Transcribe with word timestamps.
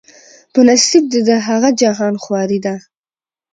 په 0.53 0.59
نصیب 0.67 1.03
دي 1.11 1.19
د 1.29 1.31
هغه 1.47 1.69
جهان 1.81 2.13
خواري 2.23 2.59
ده 2.65 2.75